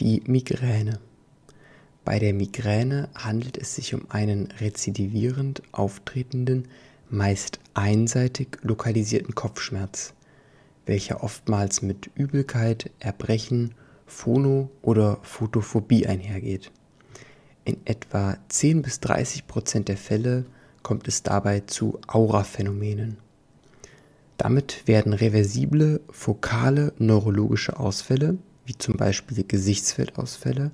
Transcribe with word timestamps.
Die 0.00 0.22
Migräne. 0.24 0.98
Bei 2.06 2.18
der 2.18 2.32
Migräne 2.32 3.10
handelt 3.14 3.58
es 3.58 3.74
sich 3.74 3.92
um 3.92 4.10
einen 4.10 4.48
rezidivierend 4.58 5.62
auftretenden, 5.72 6.68
meist 7.10 7.60
einseitig 7.74 8.56
lokalisierten 8.62 9.34
Kopfschmerz, 9.34 10.14
welcher 10.86 11.22
oftmals 11.22 11.82
mit 11.82 12.10
Übelkeit, 12.14 12.90
Erbrechen, 12.98 13.74
Phono- 14.06 14.70
oder 14.80 15.18
Photophobie 15.20 16.06
einhergeht. 16.06 16.72
In 17.66 17.76
etwa 17.84 18.38
10 18.48 18.80
bis 18.80 19.00
30 19.00 19.46
Prozent 19.46 19.88
der 19.88 19.98
Fälle 19.98 20.46
kommt 20.82 21.08
es 21.08 21.22
dabei 21.22 21.60
zu 21.60 22.00
Auraphänomenen. 22.06 23.18
Damit 24.38 24.88
werden 24.88 25.12
reversible 25.12 26.00
fokale 26.08 26.94
neurologische 26.96 27.78
Ausfälle 27.78 28.38
wie 28.70 28.78
zum 28.78 28.94
Beispiel 28.94 29.42
Gesichtsfeldausfälle, 29.42 30.70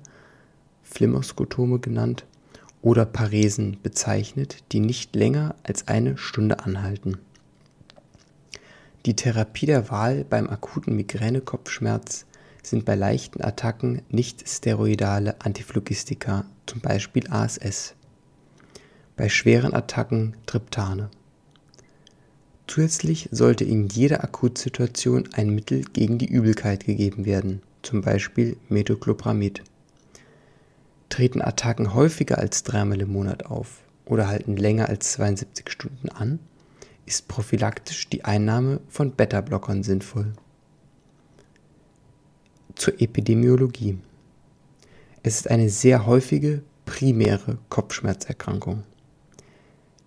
Flimmerskotome 0.83 1.79
genannt, 1.79 2.27
oder 2.83 3.07
Paresen 3.07 3.77
bezeichnet, 3.81 4.63
die 4.71 4.81
nicht 4.81 5.15
länger 5.15 5.55
als 5.63 5.87
eine 5.87 6.15
Stunde 6.15 6.59
anhalten. 6.59 7.17
Die 9.07 9.15
Therapie 9.15 9.65
der 9.65 9.89
Wahl 9.89 10.25
beim 10.25 10.47
akuten 10.47 10.95
Migränekopfschmerz 10.95 12.27
sind 12.61 12.85
bei 12.85 12.93
leichten 12.93 13.41
Attacken 13.41 14.03
nicht 14.09 14.47
steroidale 14.47 15.41
Antiphlogistika, 15.41 16.45
zum 16.67 16.81
Beispiel 16.81 17.27
ASS. 17.31 17.95
Bei 19.15 19.27
schweren 19.27 19.73
Attacken 19.73 20.37
Triptane. 20.45 21.09
Zusätzlich 22.67 23.27
sollte 23.31 23.63
in 23.63 23.87
jeder 23.87 24.23
Akutsituation 24.23 25.29
ein 25.33 25.49
Mittel 25.49 25.81
gegen 25.81 26.19
die 26.19 26.27
Übelkeit 26.27 26.85
gegeben 26.85 27.25
werden 27.25 27.63
zum 27.81 28.01
Beispiel 28.01 28.57
Metoclopramid. 28.69 29.63
Treten 31.09 31.41
Attacken 31.41 31.93
häufiger 31.93 32.37
als 32.37 32.63
dreimal 32.63 33.01
im 33.01 33.11
Monat 33.11 33.45
auf 33.45 33.83
oder 34.05 34.27
halten 34.27 34.57
länger 34.57 34.89
als 34.89 35.13
72 35.13 35.69
Stunden 35.69 36.09
an, 36.09 36.39
ist 37.05 37.27
prophylaktisch 37.27 38.09
die 38.09 38.25
Einnahme 38.25 38.81
von 38.89 39.11
Beta-Blockern 39.11 39.83
sinnvoll. 39.83 40.33
Zur 42.75 43.01
Epidemiologie. 43.01 43.97
Es 45.23 45.35
ist 45.35 45.49
eine 45.49 45.69
sehr 45.69 46.05
häufige 46.05 46.61
primäre 46.85 47.57
Kopfschmerzerkrankung. 47.69 48.83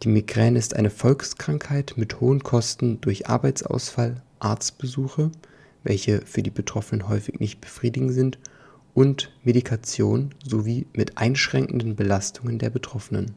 Die 0.03 0.09
Migräne 0.09 0.59
ist 0.59 0.77
eine 0.77 0.91
Volkskrankheit 0.91 1.95
mit 1.97 2.21
hohen 2.21 2.43
Kosten 2.43 3.01
durch 3.01 3.29
Arbeitsausfall, 3.29 4.23
Arztbesuche 4.39 5.31
welche 5.83 6.21
für 6.27 6.43
die 6.43 6.51
Betroffenen 6.51 7.09
häufig 7.09 7.41
nicht 7.41 7.61
befriedigend 7.61 8.13
sind, 8.13 8.39
und 8.95 9.33
Medikation 9.45 10.35
sowie 10.45 10.87
mit 10.93 11.17
einschränkenden 11.17 11.97
Belastungen 11.97 12.59
der 12.59 12.71
Betroffenen. 12.71 13.35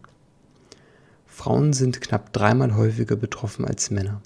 Frauen 1.25 1.73
sind 1.73 2.01
knapp 2.01 2.33
dreimal 2.33 2.75
häufiger 2.75 3.15
betroffen 3.15 3.65
als 3.65 3.91
Männer. 3.91 4.21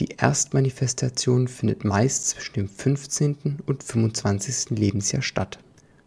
Die 0.00 0.10
Erstmanifestation 0.16 1.48
findet 1.48 1.84
meist 1.84 2.28
zwischen 2.28 2.54
dem 2.54 2.68
15. 2.68 3.58
und 3.66 3.82
25. 3.82 4.78
Lebensjahr 4.78 5.22
statt. 5.22 5.58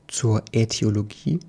Zur 0.08 0.44
Ätiologie. 0.54 1.40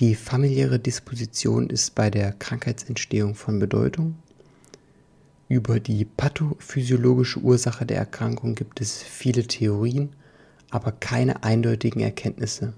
Die 0.00 0.16
familiäre 0.16 0.80
Disposition 0.80 1.70
ist 1.70 1.94
bei 1.94 2.10
der 2.10 2.32
Krankheitsentstehung 2.32 3.36
von 3.36 3.60
Bedeutung. 3.60 4.16
Über 5.50 5.80
die 5.80 6.04
pathophysiologische 6.04 7.40
Ursache 7.40 7.84
der 7.84 7.96
Erkrankung 7.96 8.54
gibt 8.54 8.80
es 8.80 9.02
viele 9.02 9.42
Theorien, 9.42 10.10
aber 10.70 10.92
keine 10.92 11.42
eindeutigen 11.42 12.00
Erkenntnisse. 12.02 12.72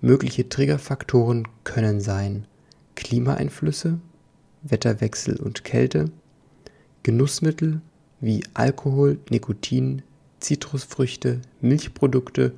Mögliche 0.00 0.48
Triggerfaktoren 0.48 1.46
können 1.62 2.00
sein 2.00 2.48
Klimaeinflüsse, 2.96 4.00
Wetterwechsel 4.64 5.36
und 5.36 5.62
Kälte, 5.62 6.10
Genussmittel 7.04 7.80
wie 8.18 8.42
Alkohol, 8.54 9.20
Nikotin, 9.30 10.02
Zitrusfrüchte, 10.40 11.42
Milchprodukte 11.60 12.54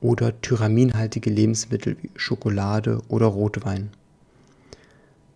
oder 0.00 0.40
tyraminhaltige 0.40 1.30
Lebensmittel 1.30 1.96
wie 2.00 2.10
Schokolade 2.14 3.02
oder 3.08 3.26
Rotwein. 3.26 3.90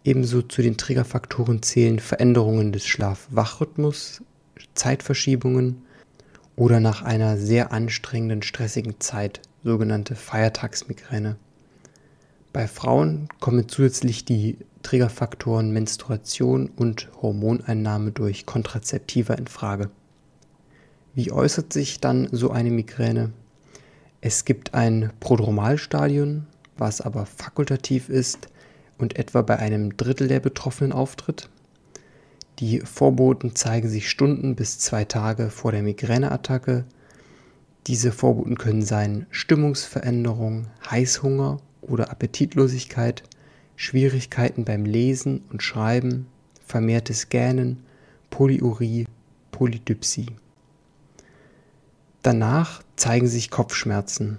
Ebenso 0.04 0.42
zu 0.42 0.60
den 0.60 0.76
Triggerfaktoren 0.76 1.62
zählen 1.62 1.98
Veränderungen 1.98 2.72
des 2.72 2.86
Schlaf-Wach-Rhythmus, 2.86 4.22
Zeitverschiebungen 4.74 5.82
oder 6.56 6.78
nach 6.78 7.00
einer 7.02 7.38
sehr 7.38 7.72
anstrengenden, 7.72 8.42
stressigen 8.42 9.00
Zeit, 9.00 9.40
sogenannte 9.62 10.14
Feiertagsmigräne. 10.14 11.36
Bei 12.52 12.68
Frauen 12.68 13.28
kommen 13.40 13.66
zusätzlich 13.66 14.26
die 14.26 14.58
Triggerfaktoren 14.82 15.72
Menstruation 15.72 16.68
und 16.76 17.08
Hormoneinnahme 17.22 18.12
durch 18.12 18.44
Kontrazeptiva 18.44 19.32
in 19.34 19.46
Frage. 19.46 19.90
Wie 21.14 21.32
äußert 21.32 21.72
sich 21.72 22.00
dann 22.00 22.28
so 22.30 22.50
eine 22.50 22.70
Migräne? 22.70 23.32
Es 24.20 24.44
gibt 24.44 24.74
ein 24.74 25.10
Prodromalstadion, 25.20 26.46
was 26.76 27.00
aber 27.00 27.24
fakultativ 27.24 28.10
ist, 28.10 28.48
und 28.98 29.18
etwa 29.18 29.42
bei 29.42 29.58
einem 29.58 29.96
Drittel 29.96 30.28
der 30.28 30.40
Betroffenen 30.40 30.92
auftritt. 30.92 31.48
Die 32.60 32.80
Vorboten 32.80 33.56
zeigen 33.56 33.88
sich 33.88 34.08
Stunden 34.08 34.54
bis 34.54 34.78
zwei 34.78 35.04
Tage 35.04 35.50
vor 35.50 35.72
der 35.72 35.82
Migräneattacke. 35.82 36.84
Diese 37.86 38.12
Vorboten 38.12 38.56
können 38.56 38.82
sein 38.82 39.26
Stimmungsveränderung, 39.30 40.68
Heißhunger 40.88 41.58
oder 41.82 42.10
Appetitlosigkeit, 42.10 43.24
Schwierigkeiten 43.76 44.64
beim 44.64 44.84
Lesen 44.84 45.42
und 45.50 45.62
Schreiben, 45.62 46.26
vermehrtes 46.64 47.28
Gähnen, 47.28 47.82
Polyurie, 48.30 49.06
Polydypsie. 49.50 50.30
Danach 52.22 52.82
zeigen 52.96 53.26
sich 53.26 53.50
Kopfschmerzen. 53.50 54.38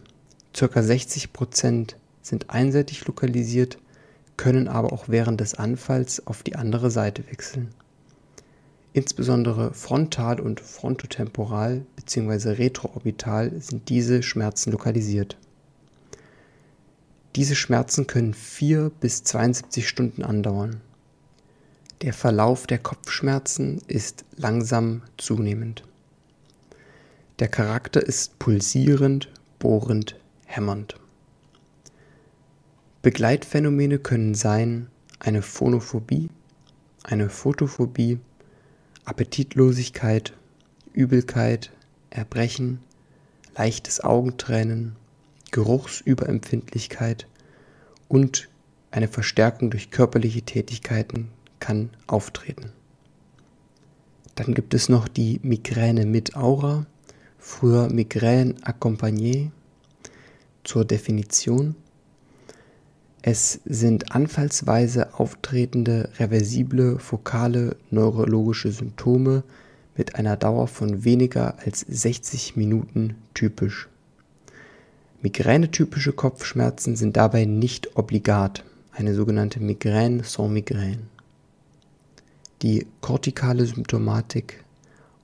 Circa 0.55 0.81
60 0.81 1.33
Prozent 1.33 1.97
sind 2.21 2.49
einseitig 2.49 3.05
lokalisiert, 3.05 3.77
können 4.37 4.67
aber 4.67 4.93
auch 4.93 5.05
während 5.07 5.41
des 5.41 5.55
Anfalls 5.55 6.25
auf 6.27 6.43
die 6.43 6.55
andere 6.55 6.91
Seite 6.91 7.25
wechseln. 7.27 7.69
Insbesondere 8.93 9.73
frontal 9.73 10.39
und 10.39 10.61
frontotemporal 10.61 11.85
bzw. 11.97 12.51
retroorbital 12.51 13.51
sind 13.59 13.89
diese 13.89 14.23
Schmerzen 14.23 14.71
lokalisiert. 14.71 15.37
Diese 17.35 17.55
Schmerzen 17.55 18.07
können 18.07 18.33
4 18.33 18.91
bis 19.01 19.25
72 19.25 19.89
Stunden 19.89 20.23
andauern. 20.23 20.79
Der 22.01 22.13
Verlauf 22.13 22.67
der 22.67 22.77
Kopfschmerzen 22.77 23.81
ist 23.87 24.23
langsam 24.37 25.01
zunehmend. 25.17 25.83
Der 27.39 27.49
Charakter 27.49 28.01
ist 28.01 28.39
pulsierend, 28.39 29.29
bohrend, 29.59 30.15
hämmernd. 30.45 30.95
Begleitphänomene 33.05 33.99
können 33.99 34.33
sein 34.33 34.87
eine 35.19 35.43
Phonophobie, 35.43 36.27
eine 37.03 37.29
Photophobie, 37.29 38.17
Appetitlosigkeit, 39.03 40.33
Übelkeit, 40.91 41.71
Erbrechen, 42.09 42.79
leichtes 43.55 44.01
Augentränen, 44.01 44.95
Geruchsüberempfindlichkeit 45.51 47.27
und 48.07 48.49
eine 48.89 49.07
Verstärkung 49.07 49.69
durch 49.69 49.91
körperliche 49.91 50.41
Tätigkeiten 50.41 51.29
kann 51.59 51.91
auftreten. 52.07 52.71
Dann 54.33 54.55
gibt 54.55 54.73
es 54.73 54.89
noch 54.89 55.07
die 55.07 55.39
Migräne 55.43 56.07
mit 56.07 56.35
Aura, 56.35 56.87
früher 57.37 57.87
Migräne 57.87 58.55
accompagnée. 58.63 59.51
Zur 60.63 60.85
Definition 60.85 61.75
es 63.27 63.59
sind 63.65 64.11
anfallsweise 64.11 65.15
auftretende 65.15 66.09
reversible 66.19 66.99
fokale 66.99 67.75
neurologische 67.89 68.71
Symptome 68.71 69.41
mit 69.97 70.13
einer 70.13 70.37
Dauer 70.37 70.67
von 70.67 71.03
weniger 71.05 71.57
als 71.57 71.79
60 71.79 72.55
Minuten 72.55 73.15
typisch. 73.33 73.89
Migränetypische 75.23 76.13
Kopfschmerzen 76.13 76.95
sind 76.95 77.17
dabei 77.17 77.45
nicht 77.45 77.97
obligat, 77.97 78.63
eine 78.91 79.15
sogenannte 79.15 79.59
Migräne 79.59 80.23
sans 80.23 80.51
Migräne. 80.51 81.01
Die 82.61 82.85
kortikale 83.01 83.65
Symptomatik 83.65 84.63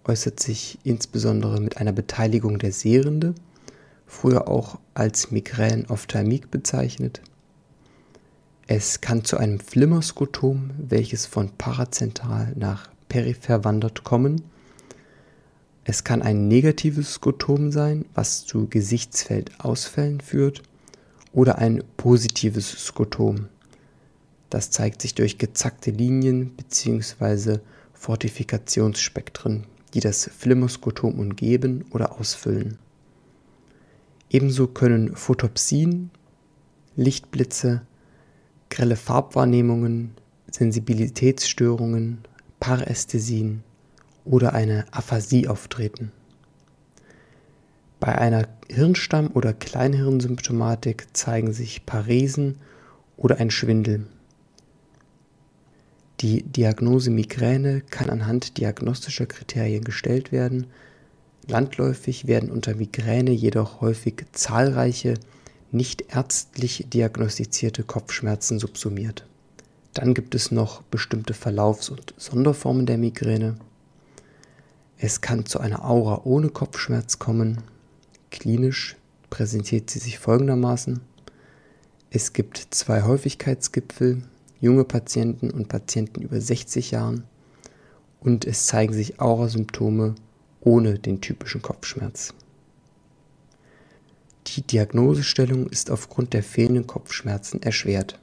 äußert 0.05 0.39
sich 0.39 0.79
insbesondere 0.83 1.61
mit 1.61 1.77
einer 1.77 1.93
Beteiligung 1.93 2.57
der 2.57 2.71
Sehrende, 2.71 3.35
früher 4.07 4.47
auch 4.47 4.79
als 4.95 5.29
Migräne 5.29 5.85
ophthalmique 5.87 6.49
bezeichnet, 6.49 7.21
es 8.73 9.01
kann 9.01 9.25
zu 9.25 9.35
einem 9.35 9.59
Flimmerskotom, 9.59 10.71
welches 10.77 11.25
von 11.25 11.49
parazentral 11.49 12.53
nach 12.55 12.89
peripher 13.09 13.65
wandert, 13.65 14.05
kommen. 14.05 14.43
Es 15.83 16.05
kann 16.05 16.21
ein 16.21 16.47
negatives 16.47 17.15
Skotom 17.15 17.73
sein, 17.73 18.05
was 18.13 18.45
zu 18.45 18.69
Gesichtsfeldausfällen 18.69 20.21
führt, 20.21 20.63
oder 21.33 21.57
ein 21.57 21.83
positives 21.97 22.69
Skotom. 22.85 23.49
Das 24.49 24.71
zeigt 24.71 25.01
sich 25.01 25.15
durch 25.15 25.37
gezackte 25.37 25.91
Linien 25.91 26.51
bzw. 26.51 27.59
Fortifikationsspektren, 27.91 29.65
die 29.93 29.99
das 29.99 30.29
Flimmerskotom 30.33 31.19
umgeben 31.19 31.83
oder 31.91 32.17
ausfüllen. 32.17 32.77
Ebenso 34.29 34.67
können 34.67 35.17
Photopsien, 35.17 36.09
Lichtblitze, 36.95 37.81
grelle 38.71 38.95
Farbwahrnehmungen, 38.95 40.15
Sensibilitätsstörungen, 40.49 42.19
Parästhesien 42.59 43.63
oder 44.25 44.53
eine 44.53 44.85
Aphasie 44.91 45.47
auftreten. 45.47 46.11
Bei 47.99 48.17
einer 48.17 48.47
Hirnstamm- 48.67 49.31
oder 49.35 49.53
Kleinhirnsymptomatik 49.53 51.07
zeigen 51.13 51.53
sich 51.53 51.85
Paresen 51.85 52.55
oder 53.17 53.37
ein 53.37 53.51
Schwindel. 53.51 54.07
Die 56.21 56.43
Diagnose 56.43 57.11
Migräne 57.11 57.81
kann 57.81 58.09
anhand 58.09 58.57
diagnostischer 58.57 59.25
Kriterien 59.25 59.83
gestellt 59.83 60.31
werden. 60.31 60.67
Landläufig 61.47 62.25
werden 62.27 62.49
unter 62.49 62.75
Migräne 62.75 63.31
jedoch 63.31 63.81
häufig 63.81 64.25
zahlreiche 64.31 65.15
nicht 65.71 66.13
ärztlich 66.13 66.85
diagnostizierte 66.89 67.83
Kopfschmerzen 67.83 68.59
subsumiert. 68.59 69.25
Dann 69.93 70.13
gibt 70.13 70.35
es 70.35 70.51
noch 70.51 70.81
bestimmte 70.83 71.33
Verlaufs- 71.33 71.89
und 71.89 72.13
Sonderformen 72.17 72.85
der 72.85 72.97
Migräne. 72.97 73.57
Es 74.97 75.21
kann 75.21 75.45
zu 75.45 75.59
einer 75.59 75.83
Aura 75.83 76.21
ohne 76.23 76.49
Kopfschmerz 76.49 77.19
kommen. 77.19 77.61
Klinisch 78.29 78.95
präsentiert 79.29 79.89
sie 79.89 79.99
sich 79.99 80.19
folgendermaßen. 80.19 81.01
Es 82.09 82.33
gibt 82.33 82.67
zwei 82.71 83.03
Häufigkeitsgipfel, 83.03 84.21
junge 84.59 84.83
Patienten 84.83 85.49
und 85.49 85.69
Patienten 85.69 86.21
über 86.21 86.39
60 86.39 86.91
Jahren 86.91 87.23
und 88.19 88.45
es 88.45 88.67
zeigen 88.67 88.93
sich 88.93 89.19
Aurasymptome 89.19 90.15
ohne 90.61 90.99
den 90.99 91.21
typischen 91.21 91.61
Kopfschmerz. 91.61 92.33
Die 94.55 94.63
Diagnosestellung 94.63 95.67
ist 95.67 95.89
aufgrund 95.89 96.33
der 96.33 96.43
fehlenden 96.43 96.85
Kopfschmerzen 96.85 97.63
erschwert. 97.63 98.19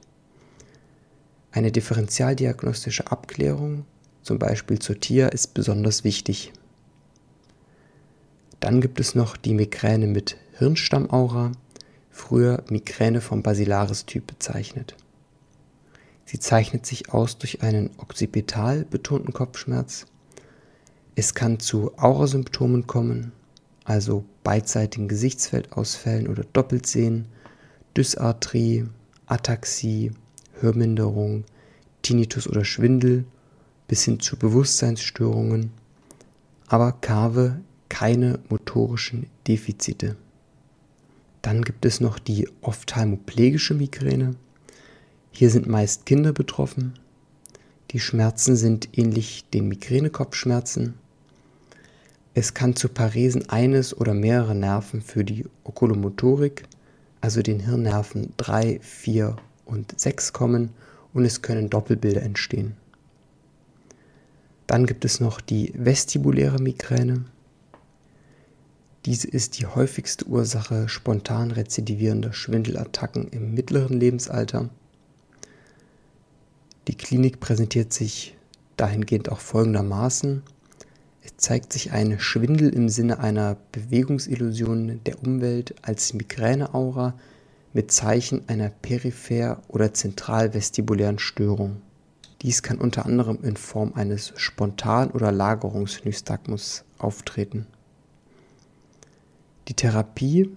Eine 1.51 1.71
differentialdiagnostische 1.71 3.11
Abklärung, 3.11 3.85
zum 4.21 4.37
Beispiel 4.37 4.77
zur 4.77 4.99
TIA, 4.99 5.29
ist 5.29 5.55
besonders 5.55 6.03
wichtig. 6.03 6.53
Dann 8.59 8.79
gibt 8.79 8.99
es 8.99 9.15
noch 9.15 9.37
die 9.37 9.55
Migräne 9.55 10.05
mit 10.05 10.37
Hirnstammaura, 10.59 11.53
früher 12.11 12.63
Migräne 12.69 13.21
vom 13.21 13.41
Basilaris-Typ 13.41 14.27
bezeichnet. 14.27 14.95
Sie 16.25 16.37
zeichnet 16.37 16.85
sich 16.85 17.11
aus 17.11 17.39
durch 17.39 17.63
einen 17.63 17.89
okzipital 17.97 18.85
betonten 18.85 19.33
Kopfschmerz. 19.33 20.05
Es 21.15 21.33
kann 21.33 21.59
zu 21.59 21.97
Aurasymptomen 21.97 22.85
kommen, 22.85 23.31
also 23.89 24.23
beidseitigen 24.43 25.07
Gesichtsfeldausfällen 25.07 26.27
oder 26.27 26.43
Doppeltsehen, 26.53 27.25
Dysarthrie, 27.97 28.85
Ataxie, 29.25 30.11
Hörminderung, 30.59 31.43
Tinnitus 32.03 32.47
oder 32.47 32.63
Schwindel 32.63 33.25
bis 33.87 34.03
hin 34.03 34.19
zu 34.19 34.37
Bewusstseinsstörungen, 34.37 35.71
aber 36.67 36.91
Kave 36.91 37.61
keine 37.89 38.37
motorischen 38.49 39.25
Defizite. 39.47 40.15
Dann 41.41 41.63
gibt 41.63 41.83
es 41.83 41.99
noch 41.99 42.19
die 42.19 42.47
ophthalmoplegische 42.61 43.73
Migräne. 43.73 44.35
Hier 45.31 45.49
sind 45.49 45.65
meist 45.65 46.05
Kinder 46.05 46.31
betroffen. 46.31 46.93
Die 47.89 47.99
Schmerzen 47.99 48.55
sind 48.55 48.87
ähnlich 48.95 49.45
den 49.51 49.67
Migränekopfschmerzen 49.67 50.93
es 52.33 52.53
kann 52.53 52.75
zu 52.75 52.89
Paresen 52.89 53.49
eines 53.49 53.95
oder 53.95 54.13
mehrerer 54.13 54.53
Nerven 54.53 55.01
für 55.01 55.25
die 55.25 55.45
Okulomotorik, 55.63 56.63
also 57.21 57.41
den 57.41 57.59
Hirnnerven 57.59 58.33
3, 58.37 58.79
4 58.81 59.35
und 59.65 59.99
6 59.99 60.33
kommen 60.33 60.71
und 61.13 61.25
es 61.25 61.41
können 61.41 61.69
Doppelbilder 61.69 62.21
entstehen. 62.21 62.75
Dann 64.67 64.85
gibt 64.85 65.03
es 65.03 65.19
noch 65.19 65.41
die 65.41 65.73
vestibuläre 65.75 66.59
Migräne. 66.59 67.25
Diese 69.05 69.27
ist 69.27 69.57
die 69.57 69.65
häufigste 69.65 70.25
Ursache 70.25 70.87
spontan 70.87 71.51
rezidivierender 71.51 72.33
Schwindelattacken 72.33 73.29
im 73.29 73.55
mittleren 73.55 73.99
Lebensalter. 73.99 74.69
Die 76.87 76.95
Klinik 76.95 77.39
präsentiert 77.39 77.93
sich 77.93 78.37
dahingehend 78.77 79.29
auch 79.29 79.39
folgendermaßen. 79.39 80.43
Zeigt 81.39 81.71
sich 81.71 81.93
ein 81.93 82.19
Schwindel 82.19 82.73
im 82.73 82.89
Sinne 82.89 83.19
einer 83.19 83.55
Bewegungsillusion 83.71 84.99
der 85.05 85.23
Umwelt 85.23 85.73
als 85.81 86.13
Migräneaura 86.13 87.13
mit 87.71 87.93
Zeichen 87.93 88.41
einer 88.49 88.69
peripher- 88.69 89.61
oder 89.69 89.93
zentralvestibulären 89.93 91.17
Störung. 91.17 91.81
Dies 92.41 92.61
kann 92.61 92.77
unter 92.77 93.05
anderem 93.05 93.39
in 93.41 93.55
Form 93.55 93.93
eines 93.93 94.33
Spontan- 94.35 95.11
oder 95.11 95.31
Lagerungsnystagmus 95.31 96.83
auftreten. 96.97 97.67
Die 99.69 99.75
Therapie, 99.75 100.49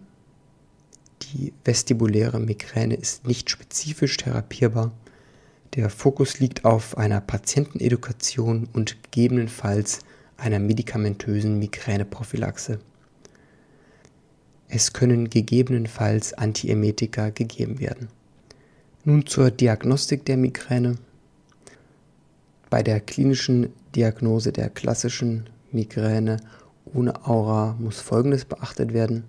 die 1.23 1.52
vestibuläre 1.64 2.40
Migräne, 2.40 2.96
ist 2.96 3.25
nicht 3.29 3.50
spezifisch 3.50 4.17
therapierbar. 4.17 4.90
Der 5.76 5.90
Fokus 5.90 6.40
liegt 6.40 6.64
auf 6.64 6.99
einer 6.99 7.20
Patientenedukation 7.20 8.69
und 8.73 9.00
gegebenenfalls 9.05 10.00
einer 10.43 10.59
medikamentösen 10.59 11.61
Migräneprophylaxe. 11.61 12.81
Es 14.69 14.93
können 14.93 15.31
gegebenenfalls 15.31 16.35
Antiemetika 16.35 17.31
gegeben 17.31 17.79
werden. 17.79 18.09
Nun 19.05 19.25
zur 19.27 19.53
Diagnostik 19.53 20.25
der 20.25 20.37
Migräne. 20.37 20.96
Bei 22.70 22.82
der 22.82 22.99
klinischen 22.99 23.72
Diagnose 23.94 24.53
der 24.53 24.69
klassischen 24.69 25.49
Migräne 25.70 26.39
ohne 26.93 27.25
Aura 27.25 27.77
muss 27.79 28.01
Folgendes 28.01 28.44
beachtet 28.44 28.93
werden. 28.93 29.25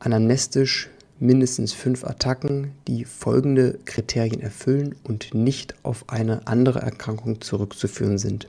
Anamnestisch 0.00 0.90
mindestens 1.20 1.72
fünf 1.72 2.04
Attacken, 2.04 2.72
die 2.88 3.04
folgende 3.04 3.78
Kriterien 3.84 4.40
erfüllen 4.40 4.96
und 5.04 5.34
nicht 5.34 5.76
auf 5.84 6.08
eine 6.08 6.46
andere 6.48 6.80
Erkrankung 6.80 7.40
zurückzuführen 7.40 8.18
sind. 8.18 8.48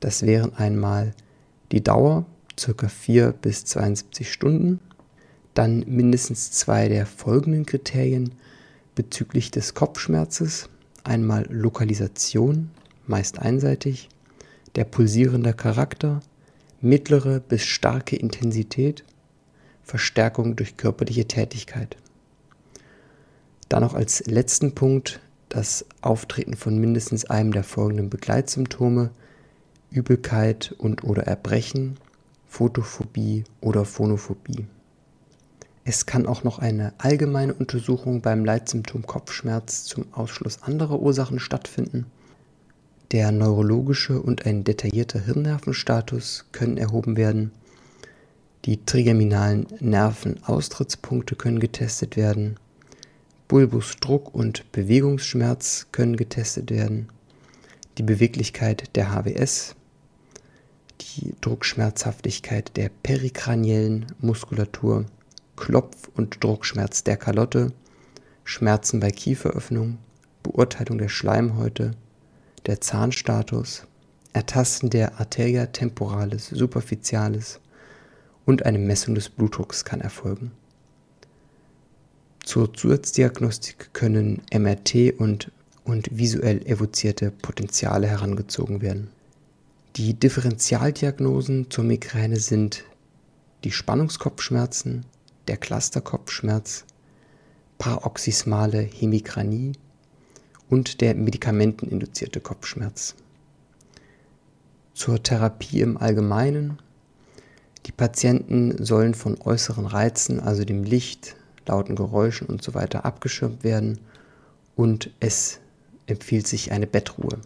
Das 0.00 0.22
wären 0.22 0.54
einmal 0.54 1.14
die 1.72 1.84
Dauer, 1.84 2.26
ca. 2.56 2.88
4 2.88 3.32
bis 3.32 3.64
72 3.66 4.32
Stunden, 4.32 4.80
dann 5.54 5.84
mindestens 5.86 6.50
zwei 6.50 6.88
der 6.88 7.06
folgenden 7.06 7.66
Kriterien 7.66 8.32
bezüglich 8.94 9.50
des 9.50 9.74
Kopfschmerzes, 9.74 10.68
einmal 11.04 11.46
Lokalisation, 11.50 12.70
meist 13.06 13.38
einseitig, 13.38 14.08
der 14.74 14.84
pulsierende 14.84 15.52
Charakter, 15.52 16.20
mittlere 16.80 17.40
bis 17.40 17.64
starke 17.64 18.16
Intensität, 18.16 19.04
Verstärkung 19.82 20.56
durch 20.56 20.76
körperliche 20.76 21.26
Tätigkeit. 21.26 21.96
Dann 23.68 23.82
noch 23.82 23.94
als 23.94 24.26
letzten 24.26 24.74
Punkt 24.74 25.20
das 25.48 25.84
Auftreten 26.00 26.54
von 26.54 26.78
mindestens 26.78 27.24
einem 27.24 27.52
der 27.52 27.64
folgenden 27.64 28.08
Begleitsymptome, 28.08 29.10
Übelkeit 29.90 30.74
und/oder 30.78 31.24
Erbrechen, 31.24 31.96
Photophobie 32.46 33.44
oder 33.60 33.84
Phonophobie. 33.84 34.66
Es 35.84 36.06
kann 36.06 36.26
auch 36.26 36.44
noch 36.44 36.58
eine 36.58 36.92
allgemeine 36.98 37.54
Untersuchung 37.54 38.20
beim 38.20 38.44
Leitsymptom 38.44 39.06
Kopfschmerz 39.06 39.84
zum 39.84 40.06
Ausschluss 40.12 40.62
anderer 40.62 41.00
Ursachen 41.00 41.40
stattfinden. 41.40 42.06
Der 43.12 43.32
neurologische 43.32 44.20
und 44.20 44.46
ein 44.46 44.62
detaillierter 44.62 45.18
Hirnnervenstatus 45.18 46.46
können 46.52 46.76
erhoben 46.76 47.16
werden. 47.16 47.50
Die 48.66 48.84
trigeminalen 48.84 49.66
Nervenaustrittspunkte 49.80 51.34
können 51.34 51.58
getestet 51.58 52.16
werden. 52.16 52.60
Bulbusdruck 53.48 54.32
und 54.32 54.70
Bewegungsschmerz 54.70 55.88
können 55.90 56.16
getestet 56.16 56.70
werden. 56.70 57.08
Die 57.98 58.04
Beweglichkeit 58.04 58.94
der 58.94 59.12
HWS 59.12 59.74
die 61.00 61.34
Druckschmerzhaftigkeit 61.40 62.76
der 62.76 62.90
perikraniellen 63.02 64.06
Muskulatur, 64.20 65.06
Klopf- 65.56 66.10
und 66.14 66.42
Druckschmerz 66.42 67.04
der 67.04 67.16
Kalotte, 67.16 67.72
Schmerzen 68.44 69.00
bei 69.00 69.10
Kieferöffnung, 69.10 69.98
Beurteilung 70.42 70.98
der 70.98 71.08
Schleimhäute, 71.08 71.92
der 72.66 72.80
Zahnstatus, 72.80 73.84
Ertasten 74.32 74.90
der 74.90 75.18
Arteria 75.18 75.66
temporalis 75.66 76.48
superficialis 76.48 77.60
und 78.46 78.64
eine 78.64 78.78
Messung 78.78 79.14
des 79.14 79.28
Blutdrucks 79.28 79.84
kann 79.84 80.00
erfolgen. 80.00 80.52
Zur 82.44 82.72
Zusatzdiagnostik 82.72 83.92
können 83.92 84.42
MRT 84.52 85.14
und, 85.18 85.50
und 85.84 86.08
visuell 86.10 86.64
evozierte 86.66 87.30
Potenziale 87.30 88.06
herangezogen 88.06 88.82
werden. 88.82 89.10
Die 89.96 90.14
Differentialdiagnosen 90.14 91.68
zur 91.68 91.82
Migräne 91.82 92.38
sind 92.38 92.84
die 93.64 93.72
Spannungskopfschmerzen, 93.72 95.04
der 95.48 95.56
Clusterkopfschmerz, 95.56 96.84
paroxysmale 97.76 98.82
Hemikranie 98.82 99.72
und 100.68 101.00
der 101.00 101.16
medikamenteninduzierte 101.16 102.40
Kopfschmerz. 102.40 103.16
Zur 104.94 105.20
Therapie 105.24 105.80
im 105.80 105.96
Allgemeinen. 105.96 106.78
Die 107.86 107.92
Patienten 107.92 108.84
sollen 108.84 109.14
von 109.14 109.40
äußeren 109.40 109.86
Reizen, 109.86 110.38
also 110.38 110.64
dem 110.64 110.84
Licht, 110.84 111.34
lauten 111.66 111.96
Geräuschen 111.96 112.48
usw. 112.48 112.86
So 112.92 112.98
abgeschirmt 112.98 113.64
werden 113.64 113.98
und 114.76 115.10
es 115.18 115.58
empfiehlt 116.06 116.46
sich 116.46 116.70
eine 116.70 116.86
Bettruhe. 116.86 117.40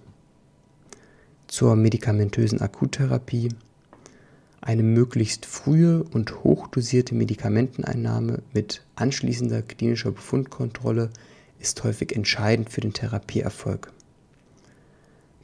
Zur 1.55 1.77
medikamentösen 1.77 2.61
Akuttherapie 2.61 3.51
eine 4.61 4.83
möglichst 4.83 5.47
frühe 5.47 6.03
und 6.03 6.43
hochdosierte 6.43 7.15
Medikamenteneinnahme 7.15 8.43
mit 8.53 8.83
anschließender 8.97 9.63
klinischer 9.63 10.11
Befundkontrolle 10.11 11.11
ist 11.61 11.85
häufig 11.85 12.17
entscheidend 12.17 12.71
für 12.71 12.81
den 12.81 12.93
Therapieerfolg. 12.93 13.93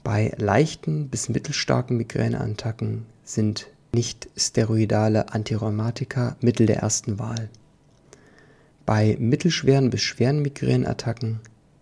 Bei 0.02 0.34
leichten 0.36 1.10
bis 1.10 1.28
mittelstarken 1.28 1.96
Migräneattacken 1.96 3.06
sind 3.22 3.68
nicht 3.94 4.28
steroidale 4.36 5.32
Antirheumatika 5.32 6.34
Mittel 6.40 6.66
der 6.66 6.78
ersten 6.78 7.20
Wahl. 7.20 7.48
Bei 8.84 9.16
mittelschweren 9.20 9.90
bis 9.90 10.02
schweren 10.02 10.42
Migräneattacken 10.42 11.38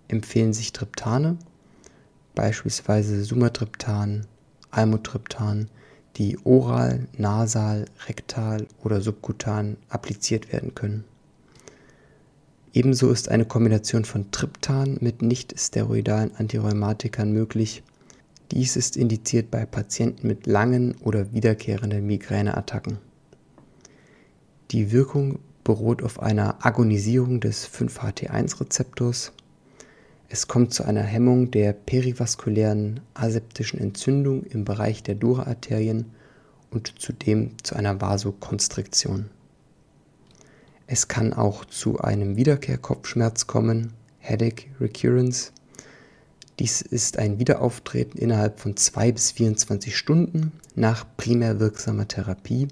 empfehlen 0.07 0.53
sich 0.53 0.75
Triptane, 0.75 1.39
beispielsweise 2.39 3.25
Sumatriptan, 3.25 4.25
Almotriptan, 4.71 5.69
die 6.15 6.39
oral, 6.45 7.09
nasal, 7.17 7.87
rektal 8.07 8.69
oder 8.85 9.01
subkutan 9.01 9.77
appliziert 9.89 10.53
werden 10.53 10.73
können. 10.73 11.03
Ebenso 12.73 13.11
ist 13.11 13.29
eine 13.29 13.45
Kombination 13.45 14.05
von 14.05 14.31
Triptan 14.31 14.99
mit 15.01 15.21
nicht-steroidalen 15.21 16.37
Antirheumatikern 16.37 17.33
möglich. 17.33 17.83
Dies 18.53 18.77
ist 18.77 18.97
indiziert 18.97 19.51
bei 19.51 19.67
Patienten 19.67 20.29
mit 20.29 20.47
langen 20.47 20.95
oder 21.03 21.33
wiederkehrenden 21.33 22.07
Migräneattacken. 22.07 22.99
Die 24.71 24.93
Wirkung 24.93 25.41
beruht 25.65 26.05
auf 26.05 26.23
einer 26.23 26.65
Agonisierung 26.65 27.41
des 27.41 27.69
5-HT1-Rezeptors 27.69 29.33
es 30.31 30.47
kommt 30.47 30.75
zu 30.75 30.85
einer 30.85 31.03
Hemmung 31.03 31.51
der 31.51 31.73
perivaskulären 31.73 33.01
aseptischen 33.15 33.81
Entzündung 33.81 34.45
im 34.45 34.65
Bereich 34.65 35.03
der 35.03 35.15
Dura-Arterien 35.15 36.05
und 36.71 37.01
zudem 37.01 37.53
zu 37.63 37.75
einer 37.75 37.99
Vasokonstriktion. 37.99 39.31
Es 40.87 41.09
kann 41.09 41.33
auch 41.33 41.65
zu 41.65 42.01
einem 42.01 42.37
Wiederkehrkopfschmerz 42.37 43.47
kommen, 43.47 43.95
Headache 44.19 44.67
Recurrence. 44.79 45.53
Dies 46.59 46.83
ist 46.83 47.19
ein 47.19 47.39
Wiederauftreten 47.39 48.21
innerhalb 48.21 48.61
von 48.61 48.77
2 48.77 49.13
bis 49.13 49.31
24 49.33 49.97
Stunden 49.97 50.53
nach 50.75 51.07
primär 51.17 51.59
wirksamer 51.59 52.07
Therapie. 52.07 52.69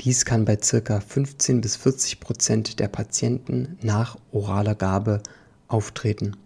Dies 0.00 0.24
kann 0.24 0.46
bei 0.46 0.56
ca. 0.56 1.00
15 1.00 1.60
bis 1.60 1.76
40 1.76 2.20
Prozent 2.20 2.80
der 2.80 2.88
Patienten 2.88 3.76
nach 3.82 4.16
oraler 4.30 4.74
Gabe 4.74 5.22
auftreten. 5.68 6.36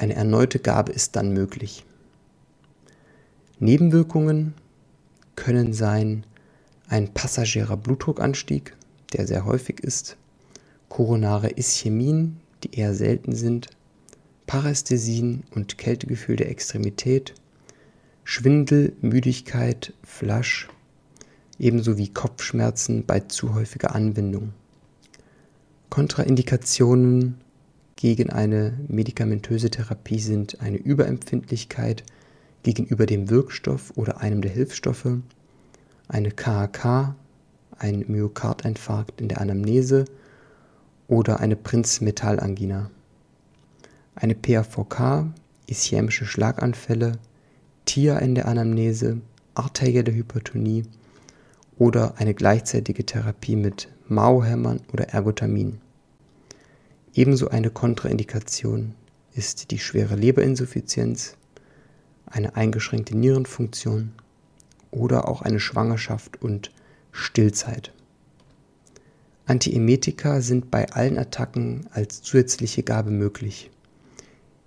Eine 0.00 0.14
erneute 0.14 0.60
Gabe 0.60 0.92
ist 0.92 1.14
dann 1.14 1.34
möglich. 1.34 1.84
Nebenwirkungen 3.58 4.54
können 5.36 5.74
sein 5.74 6.24
ein 6.88 7.12
passagierer 7.12 7.76
Blutdruckanstieg, 7.76 8.74
der 9.12 9.26
sehr 9.26 9.44
häufig 9.44 9.80
ist, 9.80 10.16
koronare 10.88 11.50
Ischämien, 11.50 12.40
die 12.64 12.76
eher 12.76 12.94
selten 12.94 13.34
sind, 13.34 13.68
Parästhesien 14.46 15.42
und 15.54 15.76
Kältegefühl 15.76 16.36
der 16.36 16.48
Extremität, 16.48 17.34
Schwindel, 18.24 18.94
Müdigkeit, 19.02 19.92
Flasch, 20.02 20.70
ebenso 21.58 21.98
wie 21.98 22.08
Kopfschmerzen 22.08 23.04
bei 23.04 23.20
zu 23.20 23.52
häufiger 23.52 23.94
Anwendung. 23.94 24.54
Kontraindikationen 25.90 27.38
gegen 28.00 28.30
eine 28.30 28.72
medikamentöse 28.88 29.68
Therapie 29.68 30.20
sind 30.20 30.62
eine 30.62 30.78
Überempfindlichkeit 30.78 32.02
gegenüber 32.62 33.04
dem 33.04 33.28
Wirkstoff 33.28 33.92
oder 33.94 34.22
einem 34.22 34.40
der 34.40 34.50
Hilfsstoffe, 34.50 35.18
eine 36.08 36.30
KHK, 36.30 37.14
ein 37.76 38.06
Myokardinfarkt 38.08 39.20
in 39.20 39.28
der 39.28 39.42
Anamnese 39.42 40.06
oder 41.08 41.40
eine 41.40 41.56
Prinzmetallangina. 41.56 42.90
Eine 44.14 44.34
PAVK, 44.34 45.26
ischämische 45.66 46.24
Schlaganfälle, 46.24 47.18
TIA 47.84 48.18
in 48.18 48.34
der 48.34 48.48
Anamnese, 48.48 49.20
arterielle 49.54 50.14
Hypertonie 50.14 50.84
oder 51.76 52.14
eine 52.16 52.32
gleichzeitige 52.32 53.04
Therapie 53.04 53.56
mit 53.56 53.88
Mauhämmern 54.08 54.80
oder 54.90 55.10
Ergotamin. 55.10 55.80
Ebenso 57.14 57.48
eine 57.48 57.70
Kontraindikation 57.70 58.94
ist 59.34 59.70
die 59.72 59.78
schwere 59.78 60.14
Leberinsuffizienz, 60.14 61.36
eine 62.26 62.54
eingeschränkte 62.54 63.16
Nierenfunktion 63.16 64.12
oder 64.92 65.28
auch 65.28 65.42
eine 65.42 65.58
Schwangerschaft 65.58 66.40
und 66.40 66.70
Stillzeit. 67.10 67.92
Antiemetika 69.46 70.40
sind 70.40 70.70
bei 70.70 70.88
allen 70.92 71.18
Attacken 71.18 71.88
als 71.90 72.22
zusätzliche 72.22 72.84
Gabe 72.84 73.10
möglich. 73.10 73.70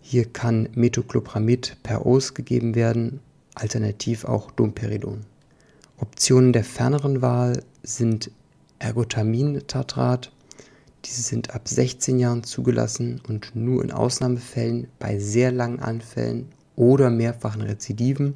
Hier 0.02 0.26
kann 0.26 0.68
Metoclopramid 0.76 1.78
per 1.84 2.06
Os 2.06 2.34
gegeben 2.34 2.76
werden, 2.76 3.22
alternativ 3.56 4.26
auch 4.26 4.52
Domperidon. 4.52 5.22
Optionen 5.98 6.52
der 6.52 6.66
ferneren 6.66 7.22
Wahl 7.22 7.64
sind 7.84 8.30
Ergotamin-Tartrat, 8.80 10.34
diese 11.06 11.22
sind 11.22 11.54
ab 11.54 11.68
16 11.68 12.20
Jahren 12.20 12.44
zugelassen 12.44 13.22
und 13.28 13.56
nur 13.56 13.84
in 13.84 13.92
Ausnahmefällen 13.92 14.88
bei 15.00 15.20
sehr 15.20 15.52
langen 15.52 15.80
Anfällen 15.80 16.48
oder 16.76 17.10
mehrfachen 17.10 17.62
Rezidiven, 17.62 18.36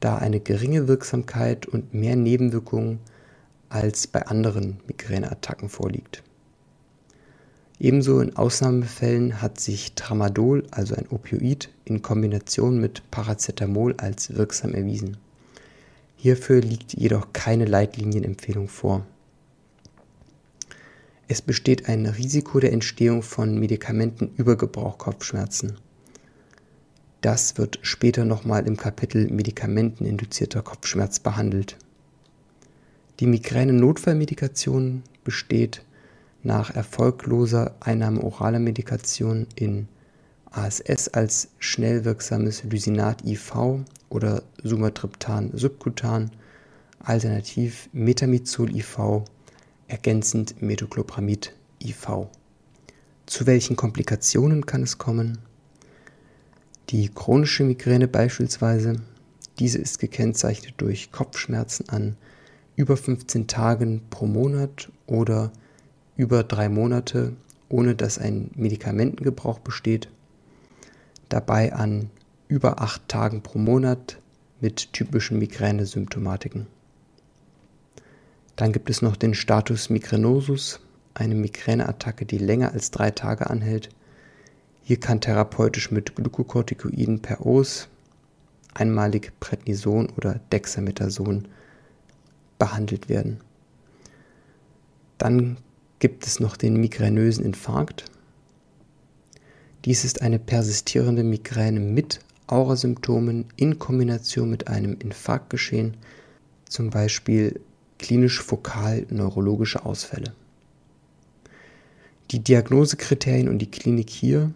da 0.00 0.18
eine 0.18 0.40
geringe 0.40 0.88
Wirksamkeit 0.88 1.66
und 1.66 1.94
mehr 1.94 2.16
Nebenwirkungen 2.16 2.98
als 3.68 4.06
bei 4.06 4.26
anderen 4.26 4.78
Migräneattacken 4.86 5.68
vorliegt. 5.68 6.22
Ebenso 7.80 8.20
in 8.20 8.36
Ausnahmefällen 8.36 9.42
hat 9.42 9.58
sich 9.58 9.94
Tramadol, 9.94 10.64
also 10.70 10.94
ein 10.94 11.08
Opioid, 11.10 11.68
in 11.84 12.02
Kombination 12.02 12.80
mit 12.80 13.10
Paracetamol 13.10 13.94
als 13.96 14.36
wirksam 14.36 14.74
erwiesen. 14.74 15.16
Hierfür 16.16 16.60
liegt 16.60 16.92
jedoch 16.92 17.32
keine 17.32 17.64
Leitlinienempfehlung 17.64 18.68
vor. 18.68 19.04
Es 21.28 21.40
besteht 21.40 21.88
ein 21.88 22.06
Risiko 22.06 22.60
der 22.60 22.72
Entstehung 22.72 23.22
von 23.22 23.58
Medikamentenübergebrauch 23.58 24.98
Kopfschmerzen. 24.98 25.78
Das 27.20 27.56
wird 27.56 27.78
später 27.82 28.24
nochmal 28.24 28.66
im 28.66 28.76
Kapitel 28.76 29.30
Medikamenteninduzierter 29.30 30.62
Kopfschmerz 30.62 31.20
behandelt. 31.20 31.76
Die 33.20 33.26
Migräne-Notfallmedikation 33.26 35.04
besteht 35.22 35.84
nach 36.42 36.74
erfolgloser 36.74 37.76
Einnahme 37.78 38.22
oraler 38.22 38.58
Medikation 38.58 39.46
in 39.54 39.86
ASS 40.50 41.08
als 41.08 41.48
schnell 41.58 42.04
wirksames 42.04 42.64
Lysinat 42.64 43.24
IV 43.24 43.84
oder 44.08 44.42
Sumatriptan 44.62 45.50
subkutan, 45.54 46.30
alternativ 46.98 47.88
Metamizol 47.92 48.74
IV 48.76 49.24
ergänzend 49.92 50.62
Metoclopramid 50.62 51.52
IV. 51.78 52.28
Zu 53.26 53.46
welchen 53.46 53.76
Komplikationen 53.76 54.64
kann 54.64 54.82
es 54.82 54.96
kommen? 54.96 55.38
Die 56.88 57.10
chronische 57.10 57.62
Migräne 57.62 58.08
beispielsweise, 58.08 58.96
diese 59.58 59.78
ist 59.78 59.98
gekennzeichnet 59.98 60.74
durch 60.78 61.12
Kopfschmerzen 61.12 61.90
an 61.90 62.16
über 62.74 62.96
15 62.96 63.48
Tagen 63.48 64.00
pro 64.08 64.26
Monat 64.26 64.90
oder 65.06 65.52
über 66.16 66.42
drei 66.42 66.70
Monate, 66.70 67.36
ohne 67.68 67.94
dass 67.94 68.18
ein 68.18 68.50
Medikamentengebrauch 68.54 69.58
besteht. 69.58 70.08
Dabei 71.28 71.74
an 71.74 72.08
über 72.48 72.80
acht 72.80 73.08
Tagen 73.08 73.42
pro 73.42 73.58
Monat 73.58 74.18
mit 74.58 74.94
typischen 74.94 75.38
Migränesymptomatiken. 75.38 76.66
Dann 78.62 78.70
gibt 78.70 78.90
es 78.90 79.02
noch 79.02 79.16
den 79.16 79.34
Status 79.34 79.90
migranosus, 79.90 80.78
eine 81.14 81.34
Migräneattacke, 81.34 82.24
die 82.24 82.38
länger 82.38 82.70
als 82.72 82.92
drei 82.92 83.10
Tage 83.10 83.50
anhält. 83.50 83.88
Hier 84.84 85.00
kann 85.00 85.20
therapeutisch 85.20 85.90
mit 85.90 86.14
Glukokortikoiden 86.14 87.20
per 87.22 87.44
Os, 87.44 87.88
einmalig 88.72 89.32
Prednison 89.40 90.10
oder 90.16 90.38
Dexamethason 90.52 91.48
behandelt 92.60 93.08
werden. 93.08 93.40
Dann 95.18 95.56
gibt 95.98 96.24
es 96.24 96.38
noch 96.38 96.56
den 96.56 96.76
migränösen 96.76 97.44
Infarkt. 97.44 98.04
Dies 99.84 100.04
ist 100.04 100.22
eine 100.22 100.38
persistierende 100.38 101.24
Migräne 101.24 101.80
mit 101.80 102.20
Aurasymptomen 102.46 103.46
in 103.56 103.80
Kombination 103.80 104.50
mit 104.50 104.68
einem 104.68 104.96
Infarktgeschehen, 105.00 105.96
zum 106.68 106.90
Beispiel 106.90 107.60
klinisch-fokal 108.02 109.06
neurologische 109.08 109.86
Ausfälle. 109.86 110.34
Die 112.30 112.40
Diagnosekriterien 112.40 113.48
und 113.48 113.58
die 113.60 113.70
Klinik 113.70 114.10
hier 114.10 114.52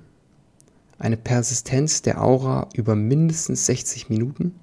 eine 0.99 1.17
Persistenz 1.17 2.03
der 2.03 2.23
Aura 2.23 2.69
über 2.75 2.95
mindestens 2.95 3.67
60 3.67 4.09
Minuten, 4.09 4.55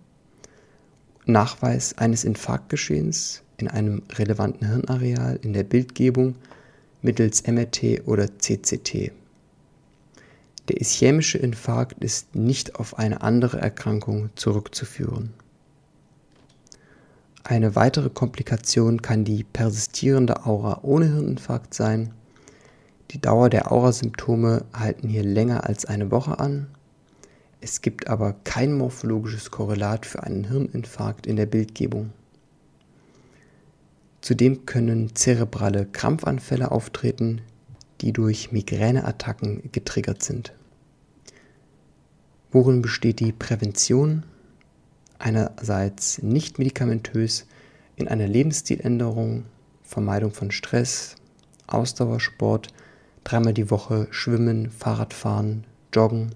Nachweis 1.25 1.97
eines 1.97 2.23
Infarktgeschehens 2.23 3.43
in 3.57 3.67
einem 3.67 4.03
relevanten 4.11 4.67
Hirnareal 4.67 5.39
in 5.41 5.53
der 5.53 5.63
Bildgebung 5.63 6.35
mittels 7.01 7.47
MRT 7.47 8.05
oder 8.05 8.27
CCT. 8.37 9.11
Der 10.67 10.81
ischämische 10.81 11.37
Infarkt 11.37 12.03
ist 12.03 12.35
nicht 12.35 12.75
auf 12.75 12.97
eine 12.97 13.21
andere 13.21 13.59
Erkrankung 13.59 14.29
zurückzuführen. 14.35 15.33
Eine 17.45 17.75
weitere 17.75 18.09
Komplikation 18.09 19.01
kann 19.01 19.25
die 19.25 19.43
persistierende 19.43 20.45
Aura 20.45 20.79
ohne 20.81 21.07
Hirninfarkt 21.07 21.73
sein. 21.73 22.13
Die 23.11 23.19
Dauer 23.19 23.49
der 23.49 23.71
Aurasymptome 23.71 24.63
halten 24.73 25.09
hier 25.09 25.23
länger 25.23 25.67
als 25.67 25.83
eine 25.83 26.09
Woche 26.09 26.39
an. 26.39 26.67
Es 27.59 27.81
gibt 27.81 28.07
aber 28.07 28.33
kein 28.45 28.73
morphologisches 28.77 29.51
Korrelat 29.51 30.05
für 30.05 30.23
einen 30.23 30.45
Hirninfarkt 30.45 31.27
in 31.27 31.35
der 31.35 31.45
Bildgebung. 31.45 32.11
Zudem 34.21 34.65
können 34.65 35.13
zerebrale 35.13 35.85
Krampfanfälle 35.85 36.71
auftreten, 36.71 37.41
die 37.99 38.13
durch 38.13 38.53
Migräneattacken 38.53 39.69
getriggert 39.73 40.23
sind. 40.23 40.53
Worin 42.51 42.81
besteht 42.81 43.19
die 43.19 43.33
Prävention? 43.33 44.23
Einerseits 45.23 46.21
nicht 46.21 46.59
medikamentös 46.59 47.47
in 47.95 48.09
einer 48.09 48.27
Lebensstiländerung, 48.27 49.45
Vermeidung 49.81 50.33
von 50.33 50.51
Stress, 50.51 51.15
Ausdauersport, 51.65 52.67
dreimal 53.23 53.53
die 53.53 53.71
Woche 53.71 54.07
Schwimmen, 54.11 54.69
Fahrradfahren, 54.69 55.63
Joggen, 55.93 56.35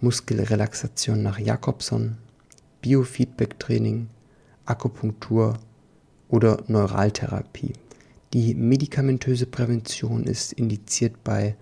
Muskelrelaxation 0.00 1.24
nach 1.24 1.40
Jakobson, 1.40 2.18
Biofeedback-Training, 2.82 4.06
Akupunktur 4.64 5.58
oder 6.28 6.62
Neuraltherapie. 6.68 7.72
Die 8.32 8.54
medikamentöse 8.54 9.46
Prävention 9.46 10.22
ist 10.22 10.52
indiziert 10.52 11.24
bei 11.24 11.56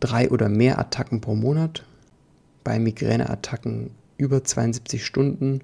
drei 0.00 0.28
oder 0.28 0.48
mehr 0.48 0.80
Attacken 0.80 1.20
pro 1.20 1.36
Monat, 1.36 1.84
bei 2.64 2.80
Migräneattacken 2.80 3.92
über 4.18 4.44
72 4.44 5.04
Stunden 5.04 5.60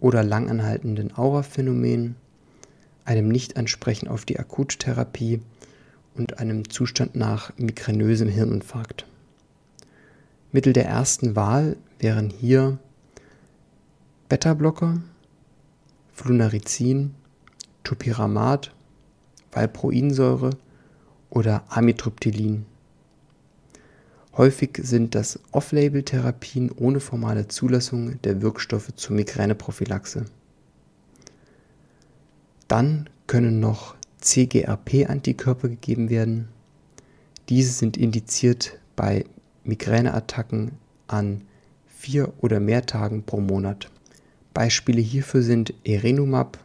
oder 0.00 0.22
langanhaltenden 0.22 1.14
Auraphänomenen, 1.14 2.16
einem 3.04 3.28
Nichtansprechen 3.28 4.08
auf 4.08 4.24
die 4.24 4.38
Akuttherapie 4.38 5.40
und 6.14 6.38
einem 6.38 6.68
Zustand 6.68 7.16
nach 7.16 7.56
migränösem 7.56 8.28
Hirninfarkt. 8.28 9.06
Mittel 10.50 10.72
der 10.72 10.86
ersten 10.86 11.34
Wahl 11.34 11.76
wären 11.98 12.30
hier 12.30 12.78
Beta-Blocker, 14.28 15.02
Flunarizin, 16.12 17.14
Topiramat, 17.84 18.74
Valproinsäure 19.50 20.50
oder 21.30 21.64
Amitriptylin. 21.68 22.66
Häufig 24.34 24.78
sind 24.82 25.14
das 25.14 25.38
Off-Label-Therapien 25.50 26.70
ohne 26.70 27.00
formale 27.00 27.48
Zulassung 27.48 28.20
der 28.22 28.40
Wirkstoffe 28.40 28.94
zur 28.96 29.16
Migräneprophylaxe. 29.16 30.24
Dann 32.66 33.10
können 33.26 33.60
noch 33.60 33.94
CGRP-Antikörper 34.22 35.68
gegeben 35.68 36.08
werden. 36.08 36.48
Diese 37.50 37.72
sind 37.72 37.98
indiziert 37.98 38.78
bei 38.96 39.26
Migräneattacken 39.64 40.72
an 41.08 41.42
vier 41.86 42.32
oder 42.40 42.58
mehr 42.58 42.86
Tagen 42.86 43.24
pro 43.24 43.38
Monat. 43.40 43.90
Beispiele 44.54 45.02
hierfür 45.02 45.42
sind 45.42 45.74
Erenumab, 45.84 46.58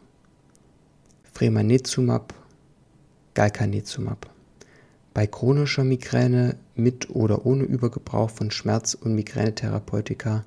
Fremanezumab, 1.34 2.32
Galcanezumab. 3.34 4.30
Bei 5.14 5.26
chronischer 5.26 5.84
Migräne 5.84 6.56
mit 6.74 7.10
oder 7.10 7.44
ohne 7.44 7.64
Übergebrauch 7.64 8.30
von 8.30 8.50
Schmerz- 8.50 8.94
und 8.94 9.14
Migränetherapeutika 9.14 10.44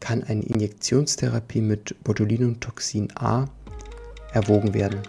kann 0.00 0.22
eine 0.24 0.42
Injektionstherapie 0.42 1.60
mit 1.60 1.94
Botulinumtoxin 2.04 3.08
A 3.16 3.46
erwogen 4.32 4.74
werden. 4.74 5.00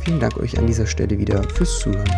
Vielen 0.00 0.20
Dank 0.20 0.36
euch 0.38 0.58
an 0.58 0.66
dieser 0.66 0.86
Stelle 0.86 1.18
wieder 1.18 1.42
fürs 1.44 1.78
Zuhören. 1.78 2.10